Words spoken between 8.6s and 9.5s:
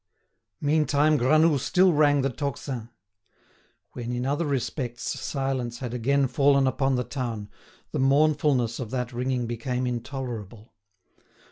of that ringing